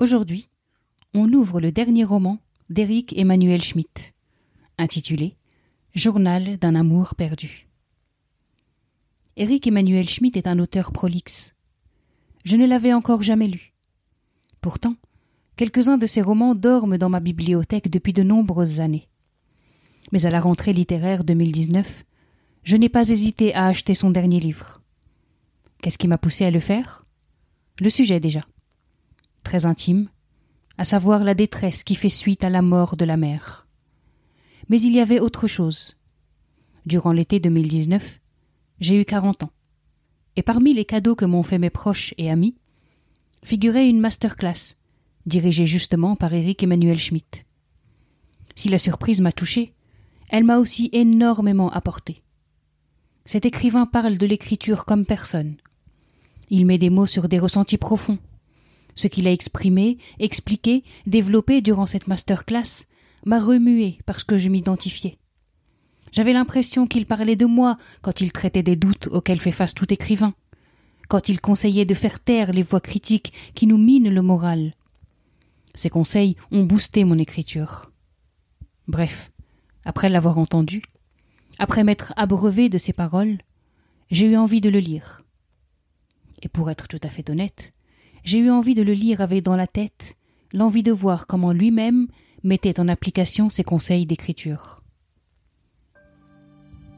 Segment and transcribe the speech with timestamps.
[0.00, 0.48] Aujourd'hui,
[1.14, 4.12] on ouvre le dernier roman d'Éric Emmanuel Schmitt,
[4.76, 5.36] intitulé
[5.94, 7.68] Journal d'un amour perdu.
[9.36, 11.54] Éric Emmanuel Schmitt est un auteur prolixe.
[12.44, 13.72] Je ne l'avais encore jamais lu.
[14.60, 14.96] Pourtant,
[15.54, 19.08] quelques-uns de ses romans dorment dans ma bibliothèque depuis de nombreuses années.
[20.10, 22.04] Mais à la rentrée littéraire 2019,
[22.64, 24.82] je n'ai pas hésité à acheter son dernier livre.
[25.80, 27.06] Qu'est-ce qui m'a poussé à le faire?
[27.78, 28.44] Le sujet déjà.
[29.44, 30.08] Très intime,
[30.78, 33.68] à savoir la détresse qui fait suite à la mort de la mère.
[34.68, 35.96] Mais il y avait autre chose.
[36.86, 38.18] Durant l'été 2019,
[38.80, 39.52] j'ai eu quarante ans.
[40.36, 42.56] Et parmi les cadeaux que m'ont fait mes proches et amis,
[43.44, 44.74] figurait une masterclass,
[45.26, 47.44] dirigée justement par Éric Emmanuel Schmitt.
[48.56, 49.74] Si la surprise m'a touchée,
[50.28, 52.22] elle m'a aussi énormément apporté.
[53.26, 55.56] Cet écrivain parle de l'écriture comme personne.
[56.50, 58.18] Il met des mots sur des ressentis profonds.
[58.94, 62.86] Ce qu'il a exprimé, expliqué, développé durant cette masterclass
[63.26, 65.18] m'a remué parce que je m'identifiais.
[66.12, 69.92] J'avais l'impression qu'il parlait de moi quand il traitait des doutes auxquels fait face tout
[69.92, 70.34] écrivain,
[71.08, 74.74] quand il conseillait de faire taire les voix critiques qui nous minent le moral.
[75.74, 77.90] Ces conseils ont boosté mon écriture.
[78.86, 79.32] Bref,
[79.84, 80.82] après l'avoir entendu,
[81.58, 83.38] après m'être abreuvé de ses paroles,
[84.10, 85.22] j'ai eu envie de le lire.
[86.42, 87.72] Et pour être tout à fait honnête,
[88.24, 90.16] j'ai eu envie de le lire avec dans la tête
[90.52, 92.08] l'envie de voir comment lui-même
[92.42, 94.84] mettait en application ses conseils d'écriture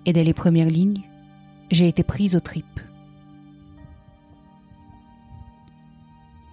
[0.06, 1.02] et dès les premières lignes,
[1.70, 2.80] j'ai été prise aux tripes.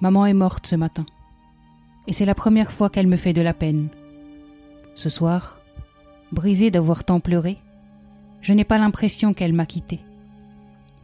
[0.01, 1.05] Maman est morte ce matin,
[2.07, 3.87] et c'est la première fois qu'elle me fait de la peine.
[4.95, 5.59] Ce soir,
[6.31, 7.57] brisée d'avoir tant pleuré,
[8.41, 10.01] je n'ai pas l'impression qu'elle m'a quittée,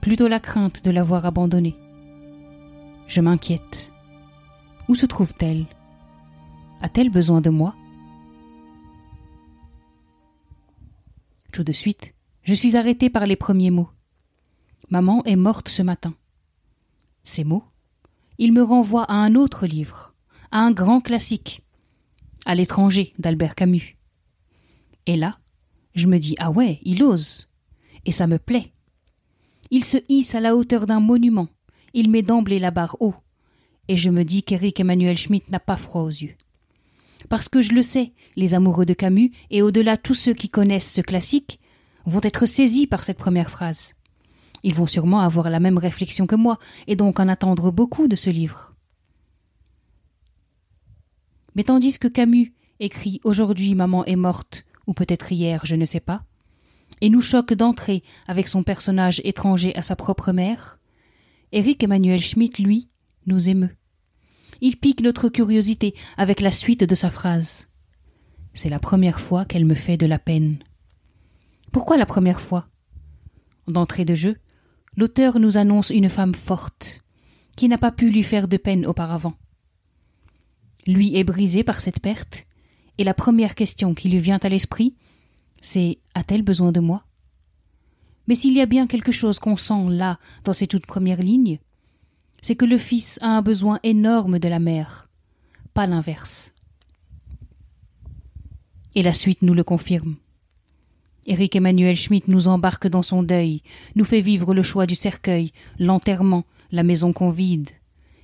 [0.01, 1.75] plutôt la crainte de l'avoir abandonnée.
[3.09, 3.91] Je m'inquiète.
[4.87, 5.65] Où se trouve-t-elle?
[6.79, 7.75] A-t-elle besoin de moi?
[11.51, 13.89] Tout de suite, je suis arrêté par les premiers mots.
[14.91, 16.13] Maman est morte ce matin.
[17.23, 17.63] Ces mots,
[18.37, 20.13] ils me renvoient à un autre livre,
[20.51, 21.63] à un grand classique,
[22.45, 23.97] à l'étranger d'Albert Camus.
[25.07, 25.39] Et là,
[25.95, 27.49] je me dis ah ouais, il ose,
[28.05, 28.71] et ça me plaît.
[29.71, 31.47] Il se hisse à la hauteur d'un monument,
[31.93, 33.15] il met d'emblée la barre haut,
[33.87, 36.35] et je me dis qu'Éric Emmanuel Schmitt n'a pas froid aux yeux.
[37.27, 40.91] Parce que je le sais, les amoureux de Camus, et au-delà tous ceux qui connaissent
[40.91, 41.59] ce classique,
[42.05, 43.93] vont être saisis par cette première phrase.
[44.63, 48.15] Ils vont sûrement avoir la même réflexion que moi, et donc en attendre beaucoup de
[48.15, 48.73] ce livre.
[51.55, 55.99] Mais tandis que Camus écrit Aujourd'hui maman est morte, ou peut-être hier, je ne sais
[55.99, 56.23] pas,
[57.01, 60.78] et nous choque d'entrer avec son personnage étranger à sa propre mère,
[61.51, 62.89] Éric Emmanuel Schmitt, lui,
[63.25, 63.75] nous émeut.
[64.61, 67.67] Il pique notre curiosité avec la suite de sa phrase.
[68.53, 70.59] C'est la première fois qu'elle me fait de la peine.
[71.71, 72.67] Pourquoi la première fois?
[73.67, 74.37] D'entrée de jeu,
[74.95, 77.01] l'auteur nous annonce une femme forte,
[77.55, 79.33] qui n'a pas pu lui faire de peine auparavant.
[80.85, 82.45] Lui est brisé par cette perte,
[82.99, 84.95] et la première question qui lui vient à l'esprit,
[85.61, 87.05] c'est A-t-elle besoin de moi?
[88.29, 91.57] Mais s'il y a bien quelque chose qu'on sent là, dans ces toutes premières lignes,
[92.43, 95.09] c'est que le fils a un besoin énorme de la mère,
[95.73, 96.53] pas l'inverse.
[98.93, 100.15] Et la suite nous le confirme.
[101.25, 103.63] Éric Emmanuel Schmitt nous embarque dans son deuil,
[103.95, 107.71] nous fait vivre le choix du cercueil, l'enterrement, la maison qu'on vide,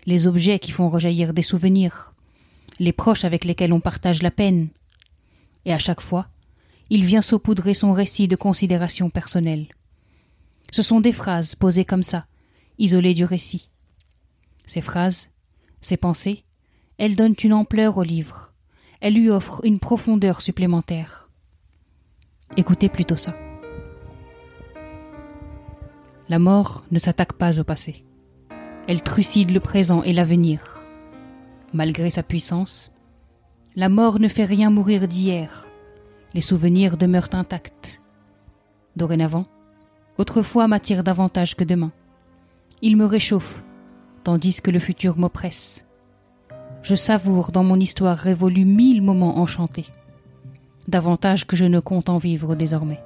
[0.06, 2.14] les objets qui font rejaillir des souvenirs,
[2.78, 4.68] les proches avec lesquels on partage la peine.
[5.66, 6.28] Et à chaque fois,
[6.92, 9.66] il vient saupoudrer son récit de considérations personnelles.
[10.72, 12.26] Ce sont des phrases posées comme ça,
[12.78, 13.70] isolées du récit.
[14.66, 15.30] Ces phrases,
[15.82, 16.44] ces pensées,
[16.98, 18.54] elles donnent une ampleur au livre,
[19.02, 21.30] elles lui offrent une profondeur supplémentaire.
[22.58, 23.36] Écoutez plutôt ça.
[26.28, 28.04] La mort ne s'attaque pas au passé.
[28.88, 30.82] Elle trucide le présent et l'avenir.
[31.74, 32.92] Malgré sa puissance,
[33.76, 35.68] la mort ne fait rien mourir d'hier.
[36.34, 38.02] Les souvenirs demeurent intacts.
[38.96, 39.46] Dorénavant,
[40.18, 41.92] autrefois m'attire davantage que demain.
[42.82, 43.64] Il me réchauffe,
[44.24, 45.86] tandis que le futur m'oppresse.
[46.84, 49.88] je savoure dans mon histoire révolue mille moments enchantés,
[50.88, 53.02] davantage que je ne compte en vivre désormais.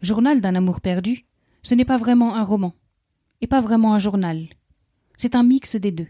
[0.00, 1.24] Journal d'un amour perdu,
[1.62, 2.74] ce n'est pas vraiment un roman,
[3.40, 4.46] et pas vraiment un journal.
[5.16, 6.08] C'est un mix des deux.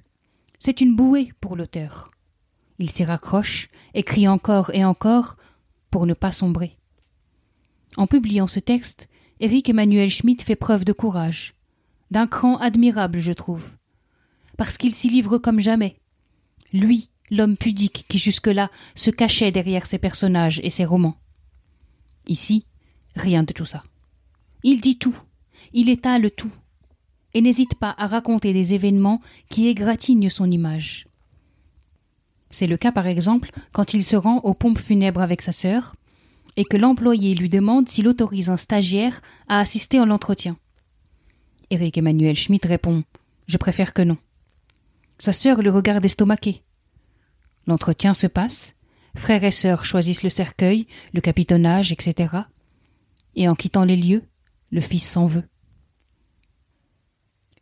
[0.58, 2.10] C'est une bouée pour l'auteur.
[2.78, 5.36] Il s'y raccroche, écrit encore et encore,
[5.90, 6.76] pour ne pas sombrer.
[7.96, 9.08] En publiant ce texte,
[9.40, 11.54] Éric Emmanuel Schmitt fait preuve de courage,
[12.10, 13.64] d'un cran admirable, je trouve,
[14.56, 15.96] parce qu'il s'y livre comme jamais.
[16.72, 21.16] Lui, l'homme pudique qui jusque-là se cachait derrière ses personnages et ses romans.
[22.26, 22.66] Ici,
[23.14, 23.84] rien de tout ça.
[24.62, 25.16] Il dit tout,
[25.72, 26.52] il étale tout,
[27.32, 29.20] et n'hésite pas à raconter des événements
[29.50, 31.06] qui égratignent son image.
[32.50, 35.96] C'est le cas par exemple quand il se rend aux pompes funèbres avec sa sœur,
[36.56, 40.56] et que l'employé lui demande s'il autorise un stagiaire à assister à l'entretien.
[41.70, 43.04] Éric Emmanuel Schmitt répond
[43.46, 44.18] Je préfère que non.
[45.18, 46.62] Sa sœur le regarde estomaqué.
[47.66, 48.74] L'entretien se passe,
[49.16, 52.34] frère et sœur choisissent le cercueil, le capitonnage, etc.
[53.34, 54.22] Et en quittant les lieux,
[54.70, 55.44] le fils s'en veut.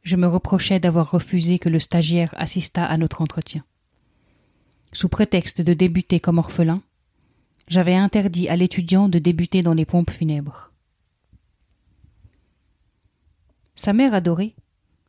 [0.03, 3.65] Je me reprochais d'avoir refusé que le stagiaire assistât à notre entretien.
[4.93, 6.83] Sous prétexte de débuter comme orphelin,
[7.69, 10.73] j'avais interdit à l'étudiant de débuter dans les pompes funèbres.
[13.75, 14.55] Sa mère adorée,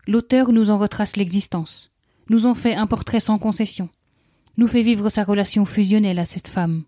[0.08, 1.92] l'auteur nous en retrace l'existence,
[2.30, 3.90] nous en fait un portrait sans concession,
[4.58, 6.84] nous fait vivre sa relation fusionnelle à cette femme,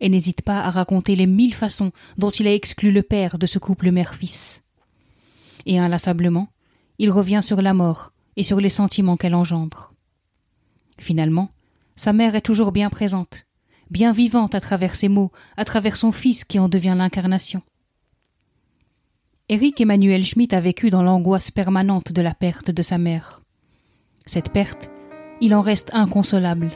[0.00, 3.46] et n'hésite pas à raconter les mille façons dont il a exclu le père de
[3.46, 4.62] ce couple mère-fils.
[5.66, 6.48] Et inlassablement,
[6.98, 9.92] il revient sur la mort et sur les sentiments qu'elle engendre.
[10.98, 11.50] Finalement,
[11.96, 13.47] sa mère est toujours bien présente,
[13.90, 17.62] bien vivante à travers ses mots, à travers son fils qui en devient l'incarnation.
[19.48, 23.40] Éric Emmanuel Schmitt a vécu dans l'angoisse permanente de la perte de sa mère.
[24.26, 24.90] Cette perte,
[25.40, 26.70] il en reste inconsolable.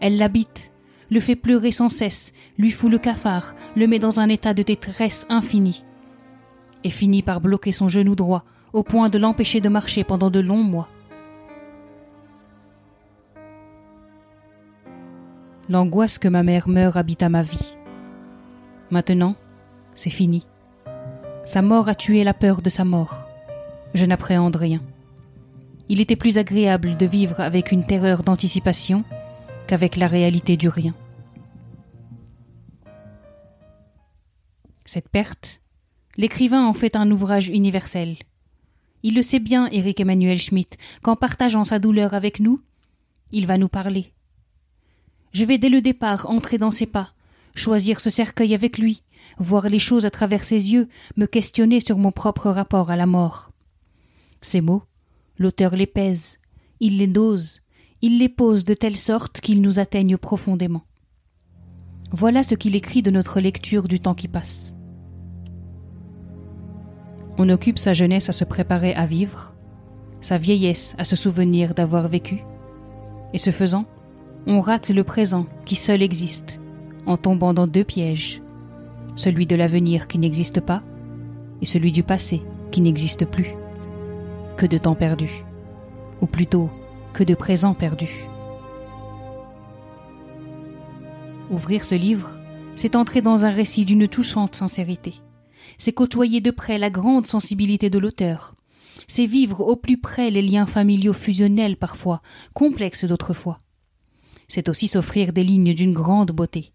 [0.00, 0.70] Elle l'habite,
[1.10, 4.62] le fait pleurer sans cesse, lui fout le cafard, le met dans un état de
[4.62, 5.84] détresse infinie,
[6.84, 10.40] et finit par bloquer son genou droit, au point de l'empêcher de marcher pendant de
[10.40, 10.88] longs mois.
[15.70, 17.76] L'angoisse que ma mère meurt habita ma vie.
[18.90, 19.36] Maintenant,
[19.94, 20.46] c'est fini.
[21.44, 23.24] Sa mort a tué la peur de sa mort.
[23.92, 24.82] Je n'appréhende rien.
[25.90, 29.04] Il était plus agréable de vivre avec une terreur d'anticipation
[29.66, 30.94] qu'avec la réalité du rien.
[34.86, 35.60] Cette perte,
[36.16, 38.16] l'écrivain en fait un ouvrage universel.
[39.02, 42.62] Il le sait bien, Éric Emmanuel Schmitt, qu'en partageant sa douleur avec nous,
[43.32, 44.12] il va nous parler.
[45.32, 47.12] Je vais dès le départ entrer dans ses pas,
[47.54, 49.02] choisir ce cercueil avec lui,
[49.38, 53.06] voir les choses à travers ses yeux, me questionner sur mon propre rapport à la
[53.06, 53.50] mort.
[54.40, 54.84] Ces mots,
[55.38, 56.38] l'auteur les pèse,
[56.80, 57.60] il les dose,
[58.00, 60.84] il les pose de telle sorte qu'ils nous atteignent profondément.
[62.10, 64.72] Voilà ce qu'il écrit de notre lecture du temps qui passe.
[67.36, 69.54] On occupe sa jeunesse à se préparer à vivre,
[70.20, 72.42] sa vieillesse à se souvenir d'avoir vécu,
[73.32, 73.84] et ce faisant,
[74.46, 76.58] on rate le présent qui seul existe,
[77.06, 78.42] en tombant dans deux pièges,
[79.16, 80.82] celui de l'avenir qui n'existe pas,
[81.60, 83.54] et celui du passé qui n'existe plus.
[84.56, 85.44] Que de temps perdu,
[86.20, 86.70] ou plutôt
[87.12, 88.08] que de présent perdu.
[91.50, 92.38] Ouvrir ce livre,
[92.76, 95.14] c'est entrer dans un récit d'une touchante sincérité.
[95.78, 98.54] C'est côtoyer de près la grande sensibilité de l'auteur.
[99.06, 102.20] C'est vivre au plus près les liens familiaux fusionnels parfois,
[102.52, 103.58] complexes d'autrefois.
[104.48, 106.72] C'est aussi s'offrir des lignes d'une grande beauté,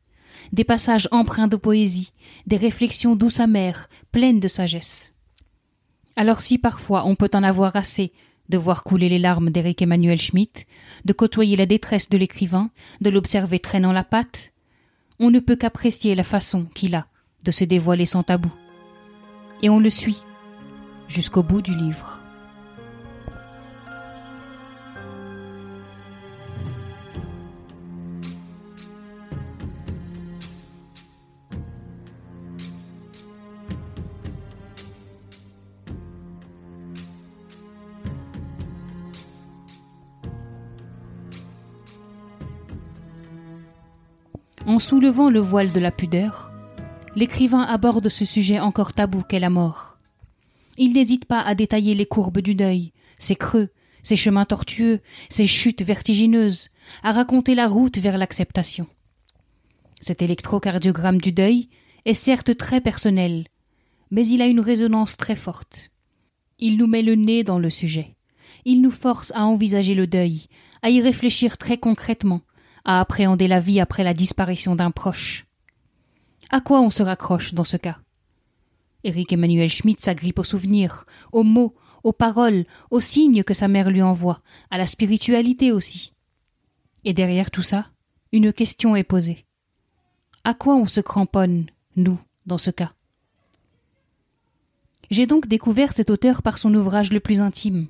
[0.51, 2.13] des passages empreints de poésie,
[2.45, 5.13] des réflexions douces amères, pleines de sagesse.
[6.15, 8.13] Alors si parfois on peut en avoir assez
[8.49, 10.67] de voir couler les larmes d'Éric Emmanuel Schmitt,
[11.05, 12.69] de côtoyer la détresse de l'écrivain,
[13.01, 14.53] de l'observer traînant la patte,
[15.19, 17.07] on ne peut qu'apprécier la façon qu'il a
[17.43, 18.53] de se dévoiler sans tabou.
[19.61, 20.21] Et on le suit
[21.07, 22.22] jusqu'au bout du livre.
[44.73, 46.51] En soulevant le voile de la pudeur,
[47.15, 49.99] l'écrivain aborde ce sujet encore tabou qu'est la mort.
[50.79, 53.69] Il n'hésite pas à détailler les courbes du deuil, ses creux,
[54.01, 56.69] ses chemins tortueux, ses chutes vertigineuses,
[57.03, 58.87] à raconter la route vers l'acceptation.
[59.99, 61.69] Cet électrocardiogramme du deuil
[62.05, 63.45] est certes très personnel,
[64.09, 65.91] mais il a une résonance très forte.
[66.57, 68.15] Il nous met le nez dans le sujet,
[68.65, 70.47] il nous force à envisager le deuil,
[70.81, 72.41] à y réfléchir très concrètement,
[72.85, 75.45] à appréhender la vie après la disparition d'un proche.
[76.49, 77.99] À quoi on se raccroche dans ce cas?
[79.03, 83.89] Éric Emmanuel Schmitt s'agrippe aux souvenirs, aux mots, aux paroles, aux signes que sa mère
[83.89, 86.13] lui envoie, à la spiritualité aussi.
[87.05, 87.87] Et derrière tout ça,
[88.31, 89.45] une question est posée.
[90.43, 92.93] À quoi on se cramponne, nous, dans ce cas?
[95.09, 97.87] J'ai donc découvert cet auteur par son ouvrage le plus intime.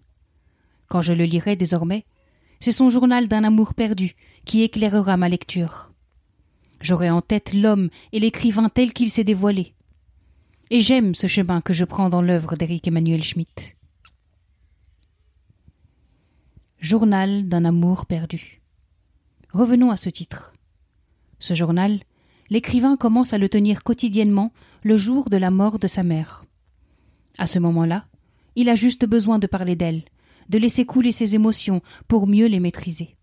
[0.88, 2.06] Quand je le lirai désormais,
[2.64, 4.14] c'est son journal d'un amour perdu
[4.46, 5.92] qui éclairera ma lecture.
[6.80, 9.74] J'aurai en tête l'homme et l'écrivain tel qu'il s'est dévoilé.
[10.70, 13.76] Et j'aime ce chemin que je prends dans l'œuvre d'Éric Emmanuel Schmitt.
[16.80, 18.62] Journal d'un amour perdu.
[19.52, 20.54] Revenons à ce titre.
[21.40, 22.00] Ce journal,
[22.50, 24.54] l'écrivain commence à le tenir quotidiennement
[24.84, 26.46] le jour de la mort de sa mère.
[27.38, 28.06] À ce moment-là,
[28.56, 30.04] il a juste besoin de parler d'elle,
[30.50, 33.16] de laisser couler ses émotions pour mieux les maîtriser.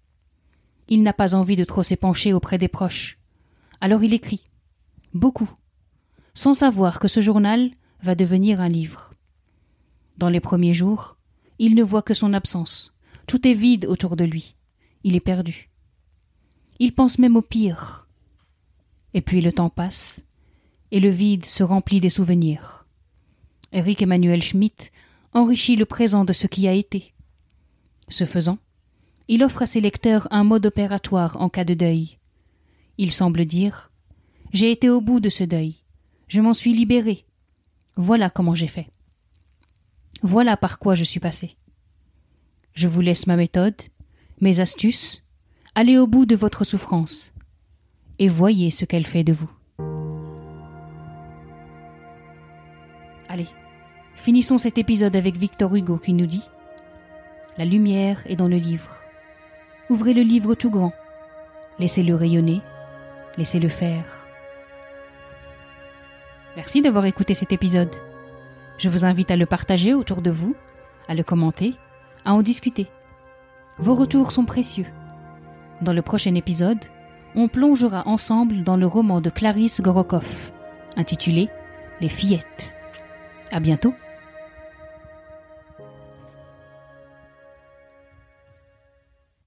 [0.89, 3.19] Il n'a pas envie de trop s'épancher auprès des proches.
[3.81, 4.45] Alors il écrit.
[5.15, 5.51] Beaucoup.
[6.35, 7.71] Sans savoir que ce journal
[8.03, 9.15] va devenir un livre.
[10.19, 11.17] Dans les premiers jours,
[11.59, 12.95] il ne voit que son absence,
[13.27, 14.57] tout est vide autour de lui.
[15.05, 15.71] Il est perdu.
[16.79, 18.09] Il pense même au pire.
[19.15, 20.23] Et puis le temps passe,
[20.91, 22.87] et le vide se remplit des souvenirs.
[23.73, 24.91] Eric Emmanuel Schmitt
[25.33, 27.13] enrichit le présent de ce qui a été.
[28.09, 28.59] Ce faisant,
[29.29, 32.19] il offre à ses lecteurs un mode opératoire en cas de deuil.
[32.99, 33.91] Il semble dire
[34.53, 35.77] J'ai été au bout de ce deuil.
[36.29, 37.25] Je m'en suis libéré.
[37.97, 38.89] Voilà comment j'ai fait.
[40.23, 41.57] Voilà par quoi je suis passé.
[42.75, 43.81] Je vous laisse ma méthode,
[44.41, 45.25] mes astuces,
[45.75, 47.33] allez au bout de votre souffrance,
[48.19, 49.51] et voyez ce qu'elle fait de vous.
[53.29, 53.49] Allez,
[54.21, 56.45] finissons cet épisode avec Victor Hugo qui nous dit
[57.57, 58.97] La lumière est dans le livre.
[59.89, 60.93] Ouvrez le livre tout grand,
[61.79, 62.61] laissez-le rayonner,
[63.39, 64.05] laissez-le faire.
[66.55, 67.95] Merci d'avoir écouté cet épisode.
[68.79, 70.55] Je vous invite à le partager autour de vous,
[71.09, 71.75] à le commenter
[72.25, 72.89] à en discuter.
[73.79, 74.87] Vos retours sont précieux.
[75.81, 76.85] Dans le prochain épisode,
[77.35, 80.53] on plongera ensemble dans le roman de Clarisse Gorokoff,
[80.97, 81.49] intitulé
[82.03, 82.75] Les fillettes.
[83.51, 83.95] À bientôt!